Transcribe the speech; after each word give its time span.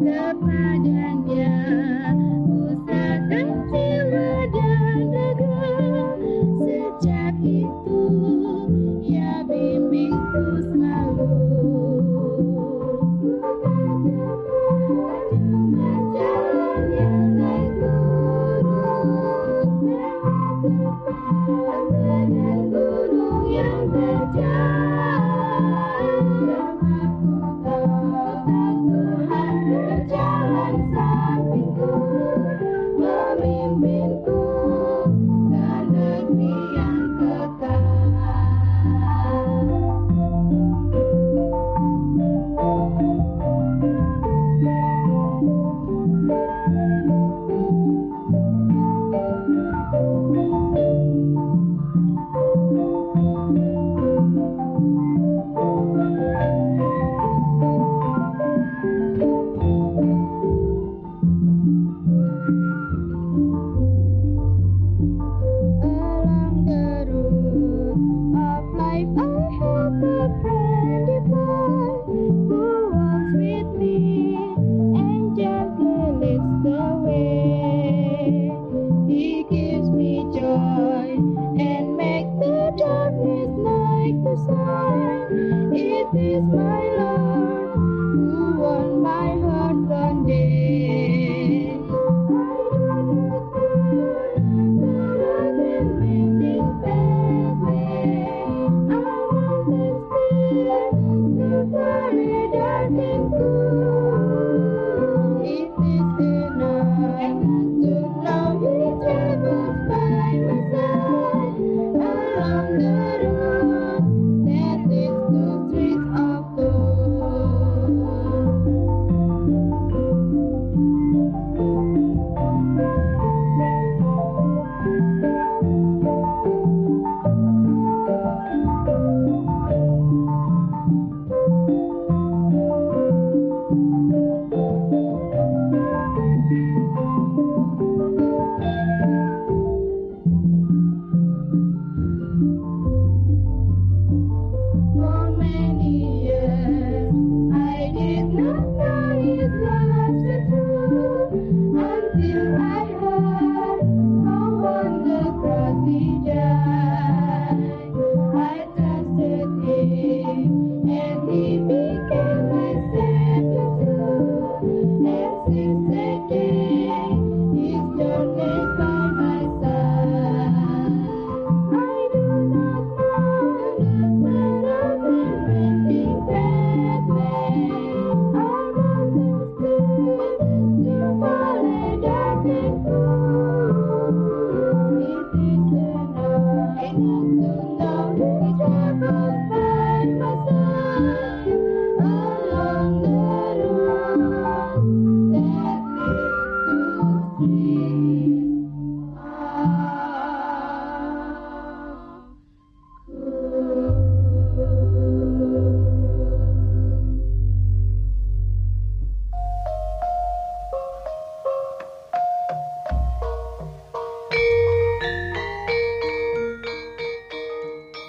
kepada 0.00 0.95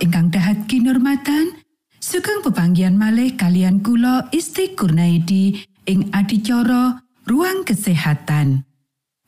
Ingkang 0.00 0.32
dahat 0.32 0.64
kinurmatan 0.70 1.60
sugeng 2.00 2.40
pepanggian 2.40 2.96
malih 2.96 3.36
kalian 3.36 3.84
kula 3.84 4.30
Isti 4.32 4.72
Kurnaidi 4.72 5.60
ing 5.84 6.08
adicara 6.14 7.02
ruang 7.28 7.66
kesehatan. 7.66 8.64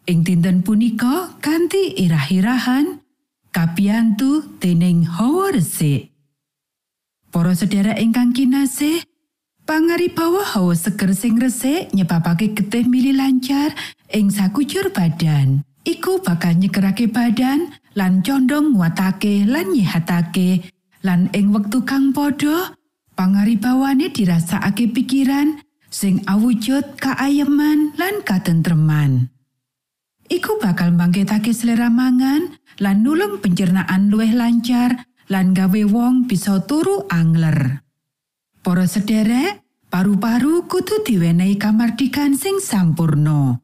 Ing 0.05 0.21
dinten 0.21 0.61
punika 0.61 1.33
kanthi 1.41 1.97
irah-irahan 1.97 3.01
kapiantu 3.53 4.61
dening 4.61 5.09
Hawa 5.09 5.55
Resik. 5.57 6.13
Para 7.33 7.57
sedherek 7.57 7.99
ingkang 7.99 8.31
kinasih 8.31 9.03
pangaribawa 9.65 10.45
hawa 10.45 10.77
seger 10.77 11.17
sing 11.17 11.41
resik 11.41 11.91
nyebabake 11.97 12.53
getih 12.53 12.85
mili 12.87 13.17
lancar 13.17 13.73
ing 14.13 14.29
sakujur 14.31 14.93
badan. 14.93 15.65
Iku 15.85 16.25
bakal 16.25 16.57
nyegerake 16.57 17.13
badan 17.13 17.75
lan 17.95 18.23
condong 18.27 18.75
nguatake 18.75 19.47
lan 19.47 19.71
nyihatake 19.71 20.71
lan 21.07 21.31
ing 21.31 21.55
wektu 21.55 21.87
kang 21.87 22.11
padha 22.11 22.75
pangaribawane 23.15 24.11
dirasakake 24.11 24.91
pikiran 24.91 25.63
sing 25.91 26.19
awujud 26.27 26.99
kaayeman 26.99 27.95
lan 27.95 28.21
katentreman. 28.27 29.31
Iku 30.27 30.59
bakal 30.59 30.97
mbangkitake 30.97 31.55
selera 31.55 31.87
mangan 31.93 32.59
lan 32.83 33.07
nulung 33.07 33.39
pencernaan 33.39 34.11
luwih 34.11 34.35
lancar 34.35 35.07
lan 35.31 35.55
gawe 35.55 35.83
wong 35.87 36.27
bisa 36.27 36.65
turu 36.67 37.07
angler. 37.13 37.87
Para 38.65 38.89
sederek 38.89 39.63
paru-paru 39.93 40.67
kudu 40.67 41.05
diwenehi 41.05 41.61
kamardikan 41.61 42.35
sing 42.35 42.59
sampurno. 42.59 43.64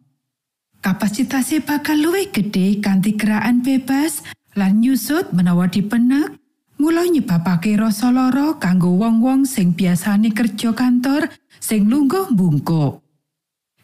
Kapasitase 0.80 1.60
bakal 1.64 1.96
luwih 2.00 2.28
gedhe 2.32 2.80
kanthi 2.80 3.16
keraan 3.16 3.60
bebas 3.64 4.24
lan 4.56 4.80
nyusut 4.80 5.32
menawa 5.32 5.68
dipenek. 5.68 6.36
Mula 6.80 7.04
nyebabake 7.04 7.76
rasa 7.76 8.08
lara 8.08 8.56
kanggo 8.56 8.96
wong-wong 8.96 9.44
sing 9.44 9.76
biasane 9.76 10.32
kerja 10.32 10.72
kantor 10.72 11.28
sing 11.60 11.84
lungguh 11.92 12.32
bungkuk 12.32 13.04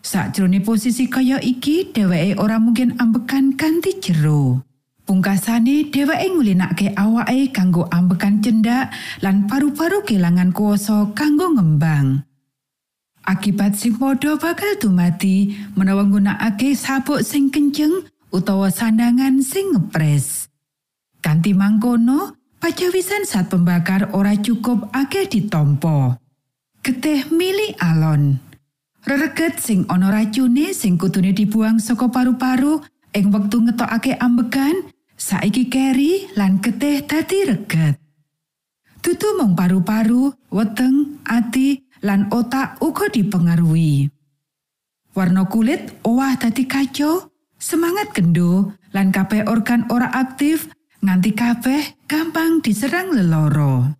sakjroning 0.07 0.63
posisi 0.63 1.11
kaya 1.11 1.43
iki 1.43 1.91
dheweke 1.91 2.39
ora 2.39 2.63
mungkin 2.63 2.95
ambekan 3.03 3.59
kanthi 3.59 3.99
jero. 3.99 4.63
Pungkasane 5.03 5.91
dheweke 5.91 6.27
ngulinake 6.31 6.95
awake 6.95 7.51
kanggo 7.51 7.91
ambekan 7.91 8.39
cendak 8.39 8.95
lan 9.23 9.51
paru-paru 9.51 10.07
kelangan 10.07 10.55
kuasa 10.55 11.11
kanggo 11.15 11.51
ngembang 11.59 12.23
Akibat 13.27 13.75
sing 13.75 13.99
padha 13.99 14.39
bakal 14.39 14.79
dumati 14.79 15.51
menawa 15.75 16.07
nggunakake 16.07 16.79
sabuk 16.79 17.27
sing 17.27 17.51
kenceng 17.51 18.07
utawa 18.31 18.71
sandangan 18.71 19.43
sing 19.43 19.75
ngepres. 19.75 20.47
Kanti 21.19 21.51
mangkono, 21.51 22.39
pajawisan 22.63 23.27
saat 23.27 23.51
pembakar 23.51 24.15
ora 24.15 24.39
cukup 24.39 24.95
akeh 24.95 25.27
ditompo. 25.27 26.15
Getih 26.87 27.27
mili 27.35 27.75
alon. 27.83 28.39
Rereget 29.03 29.59
sing 29.59 29.83
ana 29.91 30.15
racune 30.15 30.71
sing 30.71 30.95
kutune 30.95 31.35
dibuang 31.35 31.83
saka 31.83 32.07
paru-paru 32.07 32.79
ing 33.11 33.35
wektu 33.35 33.59
ngetokake 33.59 34.15
ambegan, 34.23 34.87
saiki 35.19 35.67
keri 35.67 36.31
lan 36.39 36.63
getih 36.63 37.03
dadi 37.03 37.43
reget. 37.43 37.99
Tutu 39.03 39.39
mung 39.39 39.55
paru-paru, 39.55 40.35
weteng, 40.51 41.23
ati, 41.23 41.86
lan 42.03 42.29
otak 42.33 42.81
uga 42.83 43.09
dipengaruhi. 43.09 44.11
Warna 45.17 45.49
kulit 45.49 46.03
owah 46.05 46.37
dadi 46.37 46.69
kacau, 46.69 47.33
semangat 47.57 48.13
kendo, 48.13 48.77
lan 48.93 49.15
kabeh 49.15 49.49
organ 49.49 49.89
ora 49.89 50.13
aktif 50.13 50.69
nganti 51.01 51.33
kabeh 51.33 52.05
gampang 52.05 52.61
diserang 52.61 53.13
leloro. 53.17 53.97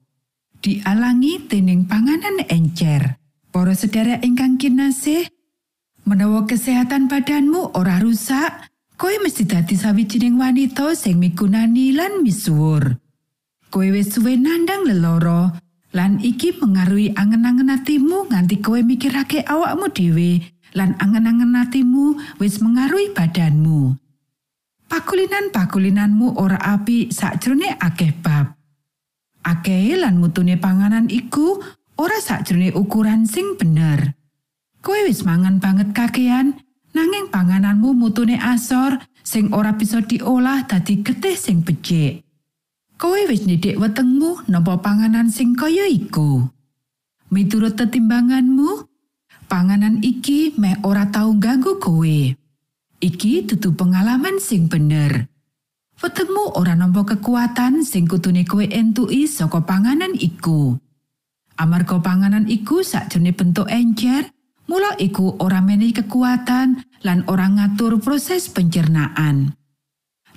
Dialangi 0.61 1.47
dening 1.49 1.89
panganan 1.89 2.45
encer. 2.51 3.17
Para 3.49 3.73
sedherek 3.73 4.21
ingkang 4.21 4.61
kinasih, 4.61 5.25
Menawa 6.07 6.47
kesehatan 6.47 7.11
badanmu 7.11 7.75
ora 7.75 7.99
rusak, 7.99 8.71
koe 8.95 9.19
mesti 9.19 9.43
dadi 9.43 9.75
sawijining 9.75 10.39
wanita 10.39 10.95
sing 10.95 11.19
migunani 11.19 11.91
lan 11.91 12.23
misuwur. 12.23 13.03
Koe 13.75 13.91
wis 13.91 14.15
suwe 14.15 14.39
nandang 14.39 14.87
leloro, 14.87 15.51
lan 15.97 16.21
iki 16.21 16.53
mengaruhi 16.61 17.17
angen-angen 17.17 17.73
atimu 17.73 18.29
nganti 18.29 18.61
koe 18.61 18.85
mikirake 18.85 19.41
awakmu 19.49 19.89
dhewe 19.89 20.45
lan 20.77 20.93
angen-angen 21.01 21.57
atimu 21.57 22.21
wis 22.37 22.61
mengaruhi 22.61 23.17
badanmu. 23.17 23.97
Pakulinan-pakulinanmu 24.93 26.37
ora 26.37 26.61
apik 26.77 27.09
sakjroning 27.09 27.81
akeh 27.81 28.13
bab. 28.21 28.61
Akeh 29.41 29.97
lan 29.97 30.21
mutune 30.21 30.61
panganan 30.61 31.09
iku 31.09 31.65
ora 31.97 32.21
sakjroning 32.21 32.77
ukuran 32.77 33.25
sing 33.25 33.57
bener. 33.57 34.13
Kowe 34.85 35.01
wis 35.09 35.25
mangan 35.25 35.59
banget 35.65 35.97
kakean, 35.97 36.61
nanging 36.93 37.33
pangananmu 37.33 37.97
mutune 37.97 38.37
asor 38.37 39.01
sing 39.25 39.51
ora 39.57 39.73
bisa 39.75 40.05
diolah 40.05 40.69
dadi 40.69 41.01
getih 41.01 41.35
sing 41.35 41.65
becik. 41.65 42.26
Kowe 42.97 43.21
wis 43.29 43.45
ndidik 43.45 43.77
wetengmu 43.77 44.49
napa 44.49 44.81
panganan 44.81 45.29
sing 45.29 45.53
kaya 45.53 45.85
iku. 45.85 46.49
Miturut 47.29 47.77
tetimbanganmu, 47.77 48.89
panganan 49.53 50.01
iki 50.01 50.57
meh 50.57 50.81
ora 50.81 51.09
tau 51.13 51.37
ganggu 51.37 51.77
kowe. 51.77 52.19
Iki 52.97 53.33
dudu 53.53 53.77
pengalaman 53.77 54.41
sing 54.41 54.73
bener. 54.73 55.29
Wetengmu 56.01 56.57
ora 56.57 56.73
nampa 56.73 57.05
kekuatan 57.05 57.85
sing 57.85 58.09
kutune 58.09 58.49
kowe 58.49 58.65
entuki 58.65 59.29
saka 59.29 59.61
panganan 59.65 60.17
iku. 60.17 60.77
Amarga 61.57 62.01
panganan 62.01 62.49
iku 62.49 62.85
sakjane 62.85 63.33
bentuk 63.33 63.69
encer, 63.69 64.33
Mula 64.67 64.99
iku 64.99 65.39
ora 65.39 65.63
menehi 65.63 65.95
kekuatan 65.95 66.83
lan 67.07 67.23
ora 67.31 67.47
ngatur 67.47 68.03
proses 68.03 68.51
pencernaan. 68.51 69.55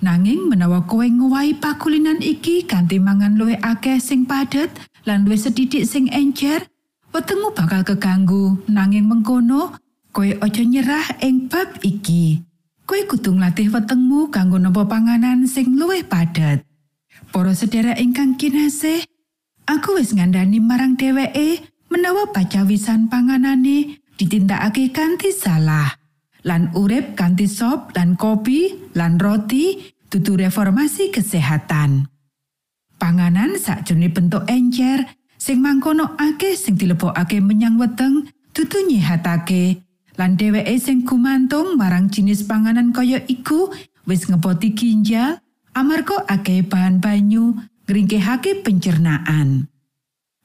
Nanging 0.00 0.48
menawa 0.48 0.88
kowe 0.88 1.04
ngowahi 1.04 1.60
pakulinan 1.60 2.24
iki 2.24 2.64
kanthi 2.64 2.96
mangan 2.96 3.36
luwih 3.36 3.60
akeh 3.60 4.00
sing 4.00 4.24
padet 4.24 4.72
lan 5.04 5.28
luwih 5.28 5.36
sedidik 5.36 5.84
sing 5.84 6.08
encer, 6.08 6.64
wetengmu 7.12 7.52
bakal 7.52 7.84
keganggu. 7.84 8.56
Nanging 8.64 9.04
mengkono, 9.04 9.76
kowe 10.16 10.24
aja 10.24 10.64
nyerah 10.64 11.20
ing 11.20 11.52
bab 11.52 11.84
iki. 11.84 12.40
Kowe 12.88 12.96
kudu 13.12 13.36
nglatih 13.36 13.68
wetengmu 13.68 14.32
kanggo 14.32 14.56
nampa 14.56 14.88
panganan 14.88 15.44
sing 15.44 15.76
luwih 15.76 16.00
padet. 16.00 16.64
Para 17.28 17.52
sedherek 17.52 18.00
ingkang 18.00 18.40
kinasih, 18.40 19.04
aku 19.68 20.00
wis 20.00 20.16
ngandani 20.16 20.64
marang 20.64 20.96
dheweke 20.96 21.60
menawa 21.92 22.32
pacawisan 22.32 23.12
panganane 23.12 24.00
ditindakake 24.16 24.96
kanthi 24.96 25.28
salah 25.28 25.99
lan 26.46 26.72
urip 26.72 27.16
kanthi 27.18 27.46
sop 27.50 27.92
lan 27.96 28.16
kopi 28.16 28.90
lan 28.96 29.20
roti 29.20 29.92
dudu 30.08 30.40
reformasi 30.40 31.12
kesehatan 31.12 32.08
panganan 33.00 33.56
sakjroning 33.56 34.12
bentuk 34.12 34.44
encer 34.48 35.08
sing 35.40 35.64
mangkono 35.64 36.16
akeh 36.20 36.52
sing 36.52 36.76
dilebokake 36.76 37.40
menyang 37.40 37.80
weteng 37.80 38.28
dudu 38.52 38.78
nyihatake 38.88 39.80
lan 40.20 40.36
dheweke 40.36 40.76
sing 40.76 41.08
gumantung 41.08 41.80
marang 41.80 42.12
jenis 42.12 42.44
panganan 42.44 42.92
kaya 42.92 43.24
iku 43.24 43.72
wis 44.04 44.28
ngepoti 44.28 44.76
ginjal 44.76 45.40
amarga 45.72 46.28
akeh 46.28 46.60
bahan 46.66 47.00
banyu 47.00 47.56
ngringkehake 47.88 48.62
pencernaan. 48.62 49.66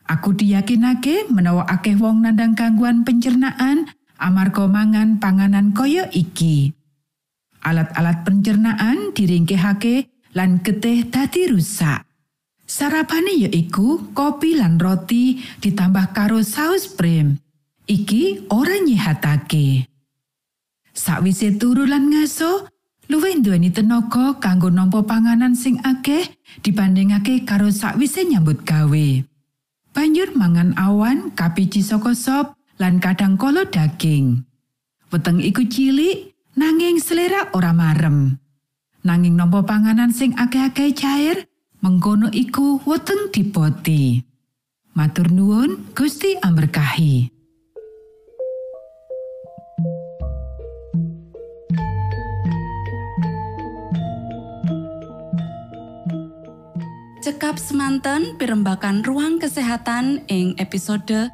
Aku 0.05 0.37
diyakinake 0.37 1.29
menawa 1.33 1.65
akeh 1.65 1.97
wong 1.97 2.25
nandang 2.25 2.53
gangguan 2.53 3.01
pencernaan 3.01 3.89
amarga 4.19 4.65
mangan 4.69 5.17
panganan 5.21 5.71
kaya 5.71 6.07
iki. 6.11 6.71
Alat-alat 7.65 8.21
pencernaan 8.21 9.11
diringkehake 9.15 10.09
lan 10.37 10.61
getih 10.61 11.09
dadi 11.09 11.49
rusak. 11.49 12.05
Sarapane 12.65 13.33
yaiku 13.45 14.13
kopi 14.13 14.57
lan 14.57 14.81
roti 14.81 15.41
ditambah 15.61 16.13
karo 16.13 16.41
saus 16.41 16.89
prem. 16.89 17.37
Iki 17.85 18.49
ora 18.49 18.81
nyihatake. 18.81 19.85
Sakwise 20.95 21.57
turu 21.61 21.85
lan 21.85 22.09
ngaso, 22.09 22.65
luwih 23.11 23.37
nduweni 23.37 23.69
tenaga 23.69 24.41
kanggo 24.41 24.73
nampa 24.73 25.05
panganan 25.05 25.53
sing 25.53 25.77
akeh 25.85 26.25
dibandingake 26.65 27.45
karo 27.45 27.69
sakwise 27.69 28.25
nyambut 28.25 28.65
gawe. 28.65 29.07
banjur 29.95 30.35
mangan 30.35 30.75
awan 30.75 31.31
kapiji 31.31 31.79
saka 31.79 32.11
sop 32.11 32.51
lan 32.75 32.99
kadang 32.99 33.39
kala 33.39 33.63
daging. 33.67 34.43
Weteng 35.13 35.39
iku 35.39 35.63
cilik 35.63 36.35
nanging 36.59 36.99
selera 36.99 37.51
ora 37.55 37.71
marem. 37.71 38.35
Nanging 39.05 39.37
nampa 39.37 39.61
panganan 39.63 40.09
sing 40.09 40.33
akeh-akeh 40.33 40.91
cair 40.97 41.45
mengkono 41.79 42.27
iku 42.33 42.81
weteng 42.83 43.29
dipoti. 43.29 44.19
Matur 44.95 45.29
nuwun 45.29 45.93
Gusti 45.93 46.33
amberkahi. 46.39 47.35
Cekap 57.25 57.57
semanten 57.57 58.37
pimbakan 58.37 59.01
ruang 59.01 59.41
kesehatan 59.41 60.21
ing 60.29 60.53
episode 60.61 61.33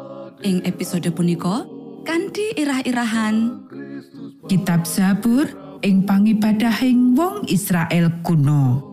ing 0.43 0.61
episode 0.67 1.07
punika 1.15 1.65
kanthi 2.03 2.53
irah-irahan. 2.57 3.65
Kitab 4.45 4.85
Zabur 4.85 5.47
ing 5.85 6.05
pangibadahing 6.05 7.17
wong 7.17 7.45
Israel 7.49 8.09
kuno. 8.21 8.91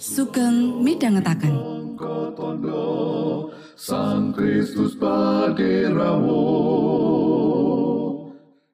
sugeng 0.00 0.80
midhangetaken. 0.80 1.52
Sang 3.76 4.32
Kristus 4.32 4.96
paderamu 4.96 6.44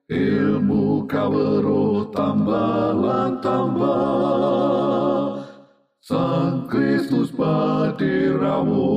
ilmu 0.07 1.03
kawero 1.07 2.07
tambah 2.15 2.95
tambah. 3.43 5.43
Sang 5.99 6.71
Kristus 6.71 7.35
paderamu 7.35 8.87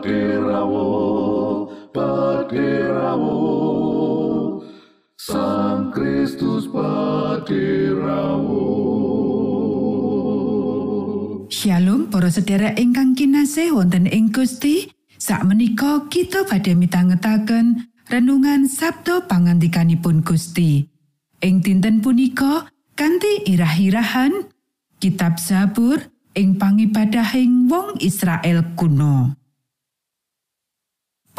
paderamu 0.00 0.88
paderamu 1.92 3.36
Sang 5.20 5.92
Kristus 5.92 6.64
paderamu 6.72 8.64
Shalom 11.52 12.08
para 12.08 12.32
sedherek 12.32 12.80
ingkang 12.80 13.12
kinasih 13.12 13.76
wonten 13.76 14.08
ing 14.08 14.32
Gusti. 14.32 14.88
Sakmenika 15.20 16.08
kita 16.08 16.48
badhe 16.48 16.72
mitangetaken 16.72 17.92
renungan 18.08 18.64
Sabto 18.64 19.28
pangandikanipun 19.28 20.24
Gusti. 20.24 20.88
Ing 21.44 21.60
dinten 21.60 22.00
punika 22.00 22.72
kanthi 22.96 23.44
irah-irahan 23.44 24.48
Kitab 24.96 25.36
Zabur 25.36 26.00
ing 26.32 26.56
pangibadahing 26.56 27.68
wong 27.68 28.00
Israel 28.00 28.64
kuno. 28.72 29.39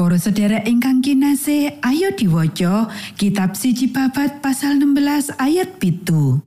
Para 0.02 0.18
sedherek 0.18 0.66
ingkang 0.66 1.06
kinasih, 1.06 1.78
ayo 1.86 2.10
diwaca 2.18 2.90
kitab 3.22 3.54
siji 3.54 3.86
babat 3.86 4.42
pasal 4.42 4.82
16 4.82 5.38
ayat 5.38 5.78
pitu. 5.78 6.42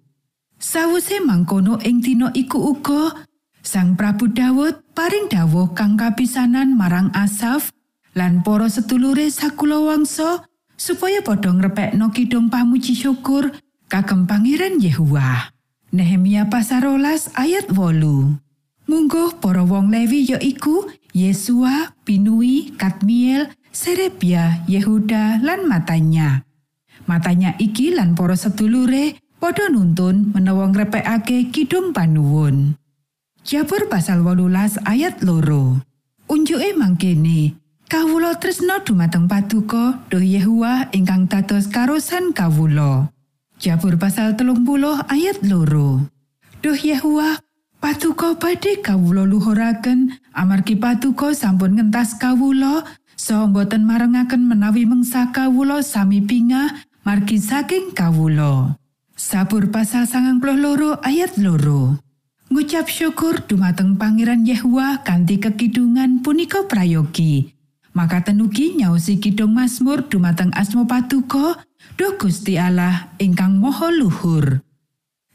Sawuse 0.59 1.23
mangkono 1.23 1.79
ing 1.87 2.03
dina 2.03 2.35
iku 2.35 2.75
uga 2.75 3.15
Sang 3.63 3.95
Prabu 3.95 4.35
Dawud 4.35 4.83
paring 4.99 5.31
dawuh 5.31 5.71
kang 5.71 5.95
kapisanan 5.95 6.75
marang 6.75 7.15
Asaf 7.15 7.71
lan 8.19 8.43
para 8.43 8.67
sedulure 8.67 9.31
sakulawangsa 9.31 10.51
supaya 10.75 11.23
padha 11.23 11.55
ngrepekno 11.55 12.11
kidung 12.11 12.51
pamuji 12.51 12.99
syukur 12.99 13.55
kagem 13.87 14.27
Pangeran 14.27 14.83
Yehuwa. 14.83 15.55
Nehemia 15.95 16.51
pasal 16.51 16.91
rolas 16.91 17.31
ayat 17.39 17.71
wolu. 17.71 18.35
Mungguh 18.91 19.39
para 19.39 19.63
wong 19.63 19.95
Lewi 19.95 20.27
yaiku 20.27 20.91
Yesua, 21.15 21.95
Binui, 22.03 22.75
Kadmiel, 22.75 23.55
Serebia, 23.71 24.67
Yehuda, 24.67 25.39
lan 25.47 25.71
Matanya. 25.71 26.43
Matanya 27.07 27.55
iki 27.63 27.95
lan 27.95 28.19
para 28.19 28.35
sedulure 28.35 29.23
padha 29.39 29.71
nuntun 29.71 30.35
menawa 30.35 30.67
ngrepekake 30.75 31.55
kidung 31.55 31.95
panuwun. 31.95 32.75
Jabur 33.47 33.87
pasal 33.87 34.27
18 34.27 34.83
ayat 34.89 35.23
loro. 35.23 35.85
Unjuke 36.27 36.73
mangkene, 36.75 37.55
kawula 37.87 38.41
tresno 38.41 38.81
dumateng 38.81 39.29
paduka 39.29 40.03
Duh 40.09 40.25
Yehuwa 40.25 40.91
ingkang 40.97 41.31
dados 41.31 41.71
karosan 41.71 42.35
kawula. 42.35 43.13
Jabur 43.61 44.01
pasal 44.01 44.35
telung 44.35 44.65
puluh 44.65 44.99
ayat 45.13 45.45
loro. 45.45 46.09
Duh 46.65 46.75
Yehuwa, 46.75 47.44
paduka 47.85 48.33
badhe 48.41 48.81
kawula 48.81 49.29
luhuraken 49.29 50.17
amargi 50.33 50.73
paduka 50.73 51.37
sampun 51.37 51.77
ngentas 51.77 52.17
kawula 52.17 52.81
saha 53.13 53.45
boten 53.45 53.85
marengaken 53.85 54.41
menawi 54.49 54.89
mengsa 54.89 55.29
kawula 55.37 55.85
sami 55.85 56.25
pingah 56.25 56.81
margi 57.05 57.37
saking 57.37 57.93
kawula. 57.93 58.81
Sabur 59.13 59.69
pasal 59.69 60.09
sangang 60.09 60.41
loro 60.41 60.97
ayat 61.05 61.37
loro. 61.37 62.01
Ngucap 62.49 62.89
syukur 62.89 63.45
dumateng 63.45 64.01
Pangeran 64.01 64.49
Yehuwa 64.49 65.05
kanthi 65.05 65.37
kekidungan 65.37 66.25
punika 66.25 66.65
prayogi. 66.65 67.53
Maka 67.93 68.25
tenugi 68.25 68.81
nyaosi 68.81 69.21
kidung 69.21 69.53
Mazmur 69.53 70.09
dumateng 70.09 70.51
asma 70.57 70.89
Patuko, 70.89 71.61
Duh 72.01 72.17
Gusti 72.17 72.57
Allah 72.57 73.13
ingkang 73.21 73.61
Maha 73.61 73.93
Luhur. 73.93 74.64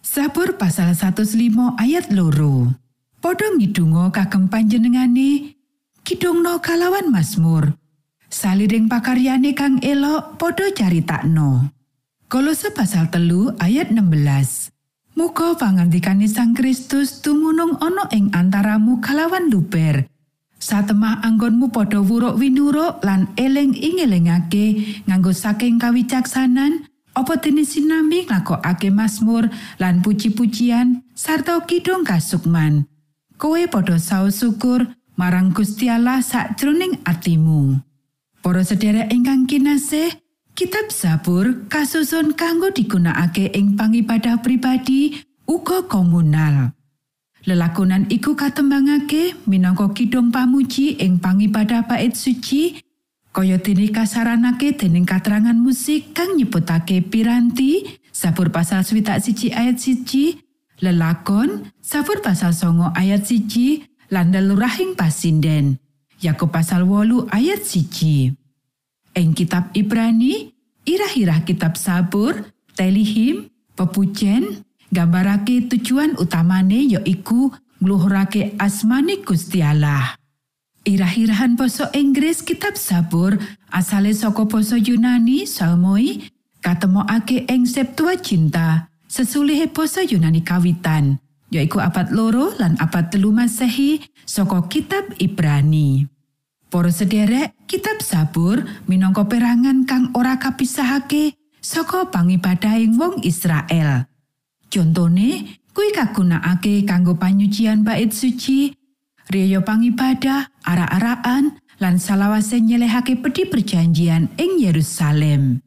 Sabur 0.09 0.57
pasal 0.57 0.97
105 0.97 1.77
ayat 1.77 2.09
loro. 2.09 2.73
Podho 3.21 3.45
ngidungo 3.53 4.09
kagem 4.09 4.49
panjenengane, 4.49 5.53
kidungno 6.01 6.57
kalawan 6.65 7.13
Mazmur. 7.13 7.77
Saliring 8.25 8.89
pakaryane 8.89 9.53
kang 9.53 9.77
elok 9.85 10.41
padha 10.41 10.73
caritakno. 10.73 11.69
Kolose 12.25 12.73
pasal 12.73 13.13
telu 13.13 13.53
ayat 13.61 13.93
16. 13.93 14.73
Muga 15.13 15.53
pangandikane 15.53 16.25
Sang 16.25 16.57
Kristus 16.57 17.21
tumunung 17.21 17.77
ana 17.77 18.09
ing 18.09 18.33
antaramu 18.33 18.97
kalawan 19.05 19.53
luber. 19.53 20.09
Satemah 20.57 21.21
anggonmu 21.21 21.69
padha 21.69 22.01
wuruk 22.01 22.33
winuruk 22.41 23.05
lan 23.05 23.29
eling 23.37 23.77
ingelingake 23.77 24.89
nganggo 25.05 25.37
saking 25.37 25.77
kawicaksanan 25.77 26.88
apa 27.19 27.35
dene 27.43 27.67
sinambi 27.67 28.23
nglakokake 28.23 28.87
Mazmur 28.87 29.51
lan 29.75 29.99
puji-pujian 29.99 31.03
sarta 31.11 31.59
kidung 31.67 32.07
kasukman. 32.07 32.87
Kowe 33.35 33.59
padha 33.67 33.99
saos 33.99 34.39
syukur 34.39 34.87
marang 35.19 35.51
Gusti 35.51 35.91
Allah 35.91 36.23
sakjroning 36.23 37.03
atimu. 37.03 37.83
Para 38.39 38.63
sedherek 38.63 39.11
ingkang 39.11 39.51
kinasih, 39.51 40.15
Kitab 40.55 40.91
Zabur 40.91 41.67
kasusun 41.67 42.35
kanggo 42.35 42.71
digunakake 42.71 43.51
ing 43.55 43.75
pangibadah 43.75 44.39
pribadi 44.39 45.19
uga 45.47 45.87
komunal. 45.87 46.75
Lelakonan 47.47 48.11
iku 48.11 48.35
katembangake 48.35 49.39
minangka 49.47 49.87
kidung 49.95 50.35
pamuji 50.35 50.99
ing 50.99 51.23
pangibadah 51.23 51.87
bait 51.87 52.11
suci, 52.11 52.79
kaya 53.29 53.61
dene 53.61 53.93
kasaranake 53.93 54.75
dening 54.75 55.05
katerangan 55.05 55.55
musik 55.55 56.11
kang 56.17 56.35
nyebutake 56.35 57.05
piranti, 57.05 58.01
Zabur 58.19 58.51
pasal 58.51 58.83
swidak 58.83 59.23
siji 59.23 59.55
ayat 59.55 59.79
siji, 59.79 60.43
lelakon, 60.83 61.71
Zabur 61.79 62.19
pasal 62.19 62.51
songo 62.51 62.91
ayat 62.91 63.23
siji, 63.23 63.87
lan 64.11 64.35
lelurahing 64.35 64.99
pasinden. 64.99 65.79
Yakub 66.19 66.51
pasal 66.51 66.83
wolu 66.83 67.31
ayat 67.31 67.63
siji. 67.63 68.35
Ing 69.15 69.31
kitab 69.31 69.71
Ibrani, 69.71 70.51
irah-irah 70.83 71.47
kitab 71.47 71.79
Sabur, 71.79 72.43
Telihim, 72.75 73.47
pepujen, 73.75 74.67
gambarake 74.91 75.71
tujuan 75.71 76.19
utamane 76.19 76.99
yaiku 76.99 77.55
ngluhurake 77.79 78.59
asmane 78.59 79.23
Gusti 79.23 79.63
Allah. 79.63 80.18
Irah-irahan 80.87 81.59
basa 81.59 81.91
Inggris 81.91 82.39
kitab 82.39 82.79
Sabur 82.79 83.35
asale 83.67 84.15
saka 84.15 84.47
basa 84.47 84.79
Yunani 84.79 85.43
Salmoi 85.43 86.23
katemokake 86.63 87.43
ing 87.51 87.67
Septuaginta 87.67 88.87
sesulihe 89.03 89.67
basa 89.67 90.07
Yunani 90.07 90.39
kawitan 90.39 91.19
yaiku 91.51 91.83
abad 91.83 92.15
loro 92.15 92.55
lan 92.55 92.79
abad 92.79 93.11
telu 93.11 93.35
Masehi 93.35 93.99
saka 94.23 94.65
kitab 94.71 95.11
Ibrani. 95.19 96.07
Para 96.69 96.93
sederek, 96.93 97.57
kitab 97.65 97.99
Sabur 98.05 98.61
minangka 98.85 99.25
perangan 99.25 99.89
kang 99.89 100.13
ora 100.13 100.37
kapisahake 100.37 101.33
saka 101.57 102.07
pangibadahing 102.07 102.93
wong 102.93 103.25
Israel. 103.25 104.05
Contone, 104.69 105.57
kuwi 105.73 105.89
kagunakake 105.97 106.85
kanggo 106.85 107.17
panyucian 107.17 107.81
bait 107.81 108.13
suci, 108.13 108.77
riya 109.29 109.61
pangibadah, 109.61 110.49
arak-arakan, 110.65 111.61
lan 111.79 111.95
salawase 112.01 112.59
nyelehake 112.59 113.21
pedi 113.21 113.47
perjanjian 113.47 114.27
ing 114.35 114.59
Yerusalem. 114.59 115.63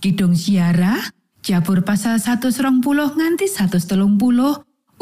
Kidung 0.00 0.32
siarah, 0.34 1.02
Jabur 1.42 1.82
pasal 1.82 2.22
120 2.22 2.78
nganti 3.18 3.46
130 3.50 3.98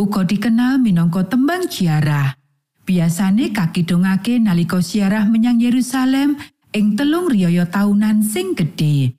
uga 0.01 0.23
dikenal 0.25 0.81
minangka 0.81 1.29
tembang 1.29 1.69
jiarah. 1.69 2.33
Biasane 2.89 3.53
kakidungake 3.53 4.41
nalika 4.41 4.81
siarah 4.81 5.29
menyang 5.29 5.61
Yerusalem 5.61 6.41
ing 6.73 6.97
telung 6.97 7.29
riyaya 7.29 7.69
taunan 7.69 8.25
sing 8.25 8.57
gedhe. 8.57 9.13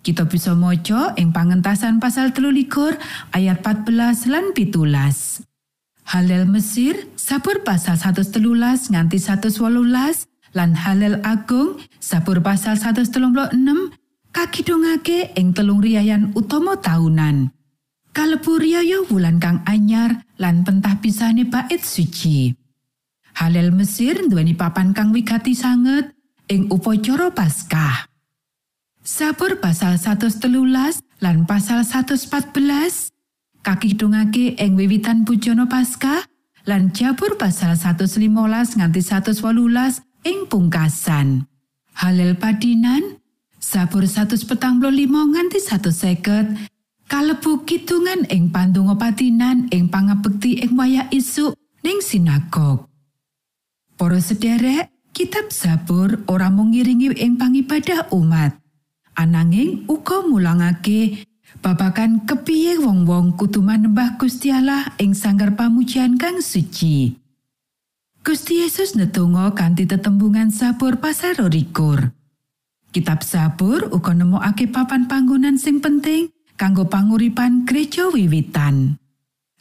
Kita 0.00 0.30
bisa 0.30 0.54
maca 0.54 1.12
ing 1.18 1.34
pangentasan 1.34 1.98
pasal 1.98 2.32
telulikur 2.32 2.94
ayat 3.34 3.60
14 3.66 4.30
lan 4.30 4.54
pitulas. 4.54 5.42
Halel 6.06 6.48
Mesir 6.48 7.08
sabur 7.14 7.62
pasal 7.62 8.00
113 8.00 8.92
nganti 8.92 9.18
118 9.20 10.26
lan 10.56 10.70
Halel 10.74 11.22
Agung 11.22 11.78
sabur 12.02 12.42
pasal 12.42 12.80
136 12.80 13.12
kakidungake 14.34 15.34
ing 15.38 15.54
telung 15.54 15.82
riyayan 15.82 16.34
utama 16.34 16.78
taunan. 16.78 17.50
Kalebu 18.10 18.58
riyaya 18.58 19.06
wulan 19.06 19.38
kang 19.38 19.62
anyar 19.70 20.26
lan 20.34 20.66
pentah 20.66 20.98
pisane 20.98 21.46
bait 21.46 21.78
suci. 21.78 22.50
Halel 23.38 23.70
Mesir 23.70 24.18
nduweni 24.26 24.58
papan 24.58 24.90
kang 24.90 25.14
wigati 25.14 25.54
sanget 25.54 26.10
ing 26.50 26.66
upacara 26.74 27.30
Paskah. 27.30 28.10
Sabur 29.06 29.62
pasal 29.62 29.94
113 29.94 30.42
lan 31.22 31.46
pasal 31.46 31.86
114 31.86 33.14
kakidungake 33.62 34.56
ing 34.56 34.76
wiwitan 34.76 35.24
pujana 35.24 35.68
Paskah 35.68 36.24
lan 36.68 36.92
Jabur 36.92 37.36
pasal 37.40 37.76
115 37.76 38.20
nganti 38.80 39.00
118 39.00 40.28
ing 40.28 40.38
pungkasan. 40.48 41.48
Halel 41.96 42.36
padinan 42.36 43.20
Sabur 43.60 44.08
145 44.08 44.48
nganti 45.08 45.58
150 45.60 47.10
kalebu 47.10 47.66
kidungan 47.68 48.24
ing 48.32 48.48
pandonga 48.48 48.96
patinan 48.96 49.68
ing 49.68 49.92
pangabekti 49.92 50.64
ing 50.64 50.78
wayah 50.78 51.10
isuk 51.12 51.58
ning 51.84 52.00
sinagog. 52.00 52.88
Para 54.00 54.16
sederek, 54.16 54.88
kitab 55.12 55.52
Zabur 55.52 56.24
ora 56.24 56.48
mung 56.48 56.72
ngiringi 56.72 57.12
ing 57.20 57.36
pangibadah 57.36 58.08
umat, 58.16 58.56
ananging 59.12 59.84
uga 59.92 60.24
mulangake 60.24 61.28
babagan 61.60 62.24
kepiye 62.24 62.80
wong-wong 62.80 63.36
kudu 63.36 63.60
manembah 63.60 64.16
Gusti 64.16 64.48
Allah 64.48 64.96
ing 64.96 65.12
sanggar 65.12 65.52
pamujian 65.56 66.16
kang 66.16 66.40
suci. 66.40 67.14
Gusti 68.20 68.64
Yesus 68.64 68.96
netunggo 68.96 69.52
kanthi 69.56 69.88
tetembungan 69.88 70.52
Zabur 70.52 71.00
pasal 71.00 71.40
rolikur. 71.40 72.12
Kitab 72.92 73.24
Zabur 73.24 73.88
uga 73.92 74.12
nemokake 74.12 74.68
papan 74.68 75.08
panggonan 75.08 75.56
sing 75.56 75.80
penting 75.80 76.28
kanggo 76.60 76.88
panguripan 76.88 77.64
gereja 77.64 78.12
wiwitan. 78.12 79.00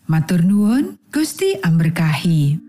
Matur 0.09 0.41
nuwun, 0.41 0.97
Gusti 1.13 1.55
amberkahi. 1.61 2.68